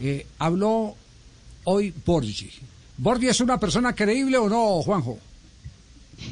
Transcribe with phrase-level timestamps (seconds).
[0.00, 0.94] Eh, habló
[1.64, 2.50] hoy Borgi.
[2.96, 5.18] ¿Borgi es una persona creíble o no, Juanjo?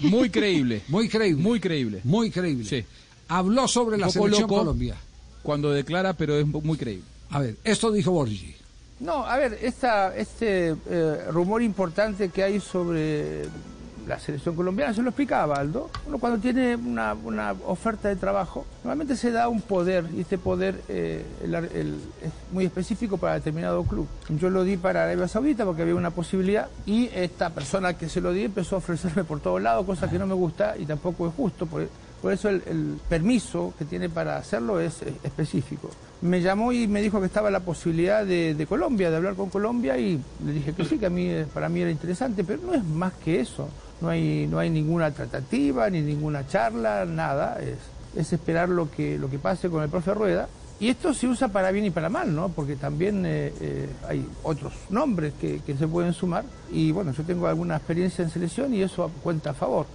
[0.03, 0.83] Muy creíble.
[0.89, 1.43] Muy creíble.
[1.43, 2.01] Muy creíble.
[2.05, 2.65] Muy creíble.
[2.65, 2.85] Sí.
[3.29, 4.59] Habló sobre la Un selección loco.
[4.59, 4.97] Colombia.
[5.43, 7.05] Cuando declara, pero es muy creíble.
[7.31, 8.55] A ver, esto dijo Borgi.
[9.01, 13.45] No, a ver, esta, este eh, rumor importante que hay sobre
[14.09, 15.91] la selección colombiana, se lo explicaba Aldo.
[16.07, 17.15] Uno cuando tiene una,
[17.67, 23.19] oferta de trabajo, normalmente se da un poder, y este poder eh, es muy específico
[23.19, 24.09] para determinado club.
[24.31, 28.21] Yo lo di para Arabia Saudita porque había una posibilidad, y esta persona que se
[28.21, 31.29] lo di empezó a ofrecerme por todos lados, cosa que no me gusta y tampoco
[31.29, 31.67] es justo.
[31.67, 31.87] Por,
[32.33, 35.91] eso el, permiso que tiene para hacerlo es específico.
[36.21, 39.51] Me llamó y me dijo que estaba la posibilidad de, de Colombia, de hablar con
[39.51, 42.75] Colombia y le dije que sí, que a mí, para mí era interesante, pero no
[42.75, 43.69] es más que eso.
[44.01, 47.59] No hay, no hay ninguna tratativa, ni ninguna charla, nada.
[47.61, 47.79] Es,
[48.17, 50.49] es esperar lo que, lo que pase con el profe Rueda.
[50.81, 52.51] Y esto se usa para bien y para mal, ¿no?
[52.51, 56.45] Porque también eh, eh, hay otros nombres que, que se pueden sumar.
[56.71, 59.87] Y bueno, yo tengo alguna experiencia en selección y eso cuenta a favor.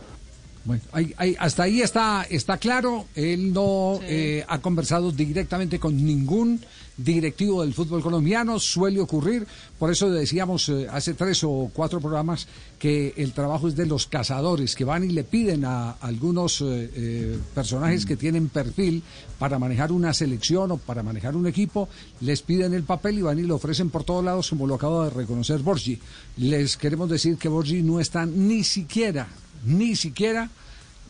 [0.66, 3.06] Bueno, ahí- ahí- hasta ahí está, está claro.
[3.16, 6.61] Él no eh, ha conversado directamente con ningún
[6.95, 8.59] directivo del fútbol colombiano.
[8.59, 9.45] Suele ocurrir.
[9.78, 12.47] Por eso decíamos eh, hace tres o cuatro programas
[12.80, 16.89] que el trabajo es de los cazadores que van y le piden a algunos eh,
[16.95, 19.03] eh, personajes que tienen perfil
[19.39, 21.89] para manejar una selección o para manejar un equipo.
[22.22, 25.06] Les piden el papel y van y lo ofrecen por todos lados, como lo acaba
[25.06, 26.00] de reconocer Borgi.
[26.38, 29.28] Les queremos decir que Borgi no está ni siquiera
[29.66, 30.50] ni siquiera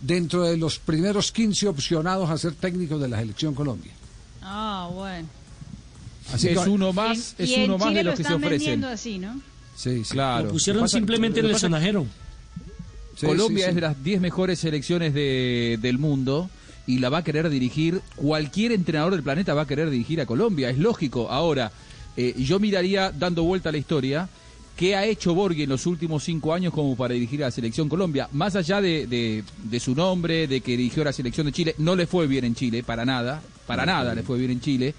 [0.02, 3.92] dentro de los primeros 15 opcionados a ser técnicos de la selección Colombia.
[4.42, 5.28] Ah, bueno.
[6.34, 8.24] Así es que- uno más, Y- es y uno más Chile de lo los que
[8.24, 8.84] se están ofrecen.
[8.86, 9.42] así, ¿no?
[9.76, 10.12] Sí, sí.
[10.12, 10.46] Claro.
[10.46, 12.06] Lo pusieron Lo que pasa- simplemente en el sonajero.
[13.16, 13.70] Sí, Colombia sí, sí.
[13.70, 16.50] es de las 10 mejores selecciones de- del mundo
[16.88, 20.26] y la va a querer dirigir, cualquier entrenador del planeta va a querer dirigir a
[20.26, 21.30] Colombia, es lógico.
[21.32, 21.72] Ahora,
[22.18, 24.30] eh, yo miraría, dando vuelta a la historia,
[24.76, 27.90] qué ha hecho Borghi en los últimos cinco años como para dirigir a la selección
[27.90, 28.28] Colombia.
[28.32, 31.76] Más allá de, de- de su nombre, de que dirigió a la selección de Chile,
[31.78, 34.94] no le fue bien en Chile, para nada, para nada le fue bien en Chile,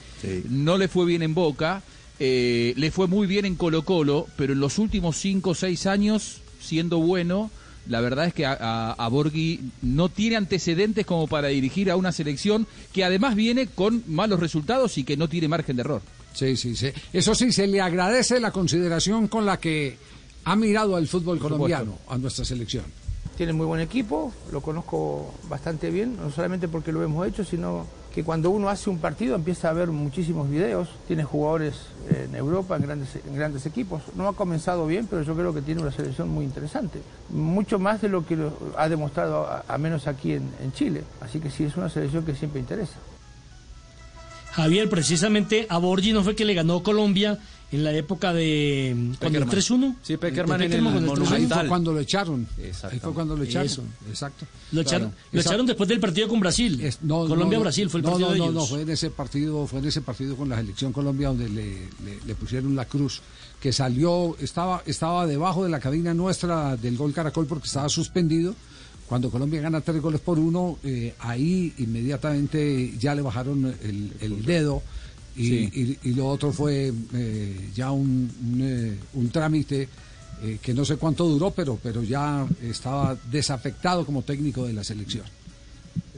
[0.48, 1.82] no le fue bien en Boca,
[2.20, 5.86] eh, le fue muy bien en Colo Colo, pero en los últimos cinco o seis
[5.86, 7.50] años, siendo bueno,
[7.88, 11.96] la verdad es que a, a, a Borghi no tiene antecedentes como para dirigir a
[11.96, 16.00] una selección que además viene con malos resultados y que no tiene margen de error.
[16.34, 16.90] Sí, sí, sí.
[17.12, 19.96] Eso sí, se le agradece la consideración con la que
[20.44, 22.84] ha mirado al fútbol colombiano, a nuestra selección.
[23.36, 27.86] Tiene muy buen equipo, lo conozco bastante bien, no solamente porque lo hemos hecho, sino
[28.14, 31.74] que cuando uno hace un partido empieza a ver muchísimos videos, tiene jugadores
[32.10, 34.02] en Europa, en grandes, en grandes equipos.
[34.14, 37.00] No ha comenzado bien, pero yo creo que tiene una selección muy interesante,
[37.30, 41.02] mucho más de lo que lo- ha demostrado, a, a menos aquí en, en Chile.
[41.20, 42.94] Así que sí, es una selección que siempre interesa.
[44.54, 47.38] Javier, precisamente a Borgi no fue que le ganó Colombia
[47.72, 49.90] en la época de cuando el Peckerman.
[49.92, 49.96] 3-1.
[50.02, 51.02] Sí, Peckerman en el con el 3-1.
[51.02, 51.68] Ahí fue Monumental.
[51.68, 52.46] cuando lo echaron.
[52.90, 53.66] Ahí fue cuando lo echaron.
[53.66, 53.82] Eso.
[54.08, 54.46] Exacto.
[54.70, 55.22] Lo echaron, Claro.
[55.32, 56.80] lo Esa- echaron después del partido con Brasil.
[56.80, 58.54] Es- no, Colombia-Brasil fue el no, partido no, de no, ellos.
[58.54, 61.64] No, fue en ese partido, fue en ese partido con la selección Colombia donde le,
[62.04, 63.22] le- le pusieron la cruz,
[63.60, 68.54] que salió, estaba, estaba debajo de la cabina nuestra del gol Caracol porque estaba suspendido.
[69.08, 74.44] Cuando Colombia gana tres goles por uno, eh, ahí inmediatamente ya le bajaron el, el
[74.44, 74.82] dedo
[75.36, 75.70] y, Sí.
[76.02, 79.88] y- y lo otro fue eh, ya un, un, eh, un trámite
[80.42, 84.84] eh, que no sé cuánto duró, pero, pero ya estaba desafectado como técnico de la
[84.84, 85.24] selección.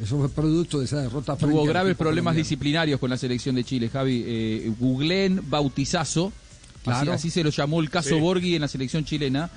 [0.02, 1.36] Eso fue producto de esa derrota.
[1.36, 2.38] frente Tuvo graves problemas colombiano.
[2.44, 4.22] disciplinarios con la selección de Chile, Javi.
[4.26, 7.12] Eh, googleen bautizazo, así, Claro.
[7.12, 9.50] así se lo llamó el caso Borghi en la selección chilena.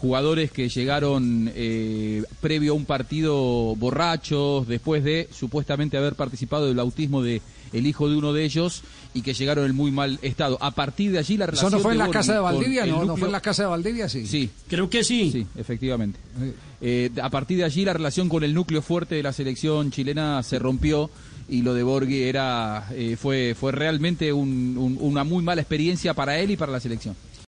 [0.00, 6.76] Jugadores que llegaron eh, previo a un partido borrachos, después de supuestamente haber participado del
[6.76, 7.42] bautismo de
[7.72, 8.82] el hijo de uno de ellos
[9.12, 10.56] y que llegaron en muy mal estado.
[10.62, 12.90] A partir de allí la Eso relación no fue en la casa de Valdivia, el
[12.90, 12.96] ¿no?
[12.96, 14.08] ¿No núcleo- fue en la casa de Valdivia?
[14.08, 14.26] Sí.
[14.26, 15.30] Sí, Creo que sí.
[15.32, 16.18] Sí, efectivamente.
[16.40, 16.52] Eh.
[16.80, 20.42] Eh, a partir de allí la relación con el núcleo fuerte de la selección chilena
[20.44, 21.10] se rompió
[21.48, 26.14] y lo de Borghi era eh, fue fue realmente un- un- una muy mala experiencia
[26.14, 27.16] para él y para la selección.